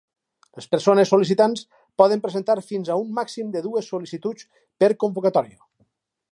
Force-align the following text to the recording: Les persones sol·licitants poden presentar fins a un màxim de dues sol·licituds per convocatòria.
Les 0.59 0.67
persones 0.69 1.11
sol·licitants 1.13 1.61
poden 2.03 2.23
presentar 2.25 2.57
fins 2.71 2.91
a 2.95 2.99
un 3.03 3.13
màxim 3.19 3.53
de 3.57 3.63
dues 3.69 3.93
sol·licituds 3.95 4.49
per 4.85 4.93
convocatòria. 5.05 5.63